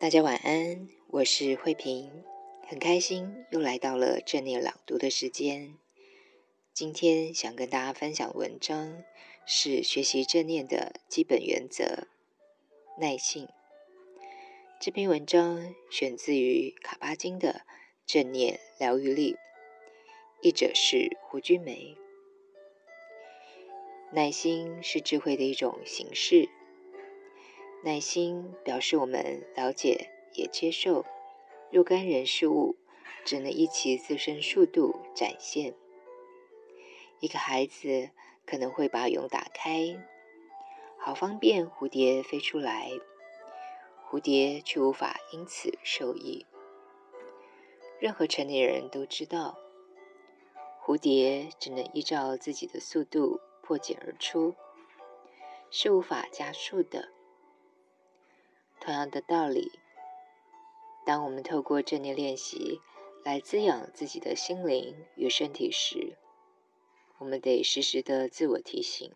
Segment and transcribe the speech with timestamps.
[0.00, 2.24] 大家晚安，我是慧萍，
[2.66, 5.76] 很开心又来到了正念朗读的时间。
[6.72, 9.04] 今天想跟大家分享文章
[9.44, 12.08] 是学习正念的基本原则——
[12.98, 13.46] 耐性。
[14.80, 17.52] 这篇文章选自于卡巴金的
[18.06, 19.34] 《正念疗愈力》，
[20.40, 21.94] 译者是胡君梅。
[24.12, 26.48] 耐心是智慧的一种形式。
[27.82, 31.06] 耐心表示我们了解也接受
[31.70, 32.76] 若干人事物，
[33.24, 35.74] 只能依其自身速度展现。
[37.20, 38.10] 一个孩子
[38.44, 39.96] 可能会把蛹打开，
[40.98, 42.90] 好方便蝴蝶飞出来，
[44.10, 46.44] 蝴蝶却无法因此受益。
[47.98, 49.58] 任何成年人都知道，
[50.84, 54.54] 蝴蝶只能依照自己的速度破茧而出，
[55.70, 57.08] 是无法加速的。
[58.80, 59.78] 同样的道理，
[61.04, 62.80] 当我们透过正念练习
[63.22, 66.16] 来滋养自己的心灵与身体时，
[67.18, 69.12] 我们得时时的自我提醒，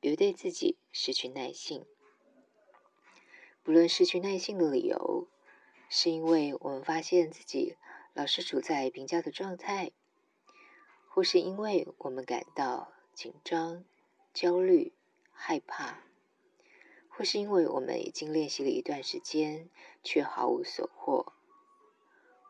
[0.00, 1.84] 别对自己失去耐性。
[3.62, 5.28] 不论失去耐性的理由，
[5.90, 7.76] 是因为我们发现自己
[8.14, 9.92] 老是处在评价的状态，
[11.06, 13.84] 或是因为我们感到紧张、
[14.32, 14.94] 焦虑、
[15.32, 16.07] 害怕。
[17.18, 19.68] 或是因为我们已经练习了一段时间，
[20.04, 21.32] 却毫无所获。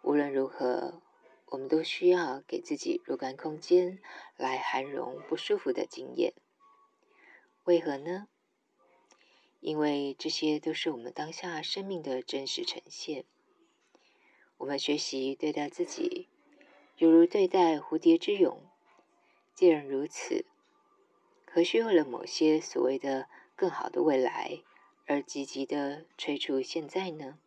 [0.03, 1.01] 无论如何，
[1.47, 3.99] 我们都需要给自己若干空间
[4.37, 6.35] 来涵容不舒服的经验。
[7.65, 8.29] 为何呢？
[9.61, 13.25] 因为这些都是我们当下生命的真实呈现。
[14.59, 16.29] 我们学习对待自己，
[16.99, 18.59] 犹如对待蝴蝶之蛹。
[19.55, 20.45] 既然如此，
[21.47, 23.31] 何须为了某些所谓的……
[23.59, 24.62] 更好的未来，
[25.06, 27.41] 而积极的催促现在呢？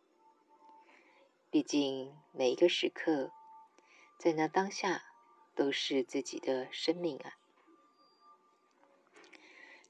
[1.50, 3.32] 毕竟每一个时刻，
[4.18, 5.04] 在那当下
[5.54, 7.38] 都是自己的生命啊。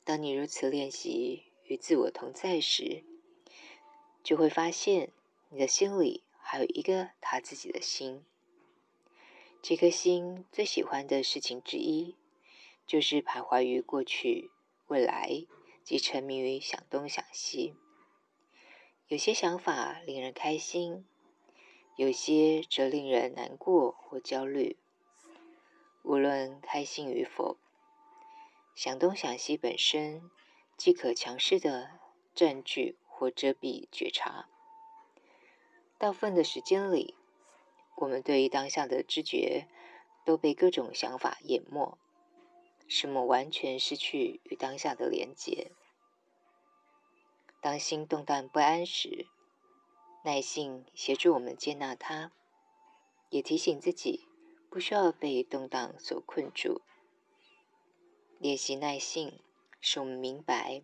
[0.05, 3.03] 当你如此练习与自我同在时，
[4.23, 5.11] 就会发现
[5.49, 8.25] 你的心里还有一个他自己的心。
[9.61, 12.15] 这颗心最喜欢的事情之一，
[12.87, 14.53] 就是徘徊于过去、
[14.87, 15.47] 未来。
[15.85, 17.75] 即沉迷于想东想西，
[19.09, 21.05] 有些想法令人开心，
[21.97, 24.77] 有些则令人难过或焦虑。
[26.03, 27.57] 无论开心与否，
[28.75, 30.31] 想东想西本身
[30.77, 31.99] 即可强势的
[32.35, 34.49] 占据或遮蔽觉察。
[35.99, 37.15] 大部分的时间里，
[37.97, 39.69] 我们对于当下的知觉
[40.25, 41.99] 都被各种想法淹没。
[42.95, 45.73] 使我们完全失去与当下的连结。
[47.63, 49.29] 当心动荡不安时，
[50.25, 52.33] 耐性协助我们接纳它，
[53.31, 54.29] 也提醒自己
[54.69, 56.83] 不需要被动荡所困住。
[58.39, 59.41] 练习耐性，
[59.81, 60.83] 使我们明白，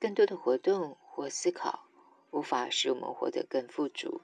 [0.00, 1.86] 更多的活动或思考
[2.32, 4.22] 无法使我们活得更富足，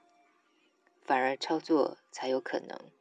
[1.05, 2.91] 反而操作才有可能。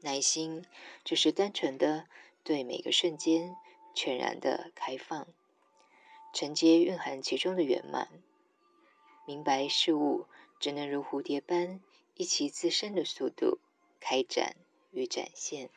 [0.00, 0.64] 耐心
[1.04, 2.08] 就是单纯的。
[2.44, 3.56] 对每个瞬间
[3.94, 5.28] 全然的开放，
[6.32, 8.08] 承接蕴含其中的圆满，
[9.24, 10.26] 明白事物
[10.58, 11.80] 只能如蝴蝶般
[12.14, 13.60] 依其自身的速度
[14.00, 14.56] 开展
[14.90, 15.70] 与展现。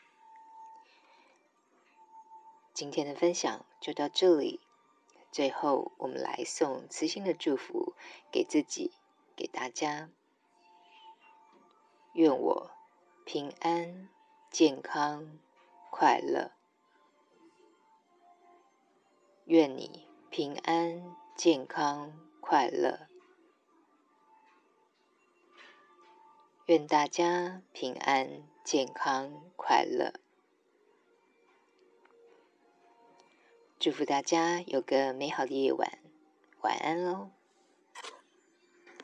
[2.74, 4.60] 今天的分享就到这里，
[5.32, 7.94] 最后我们来送慈心的祝福
[8.32, 8.92] 给自己，
[9.36, 10.10] 给大家。
[12.14, 12.72] 愿我
[13.24, 14.10] 平安
[14.50, 15.38] 健康。
[15.98, 16.52] 快乐，
[19.46, 22.12] 愿你平安、健康、
[22.42, 23.08] 快乐。
[26.66, 30.14] 愿大家平安、健康、快乐。
[33.78, 36.00] 祝福大家有个美好的夜晚，
[36.62, 37.35] 晚安喽。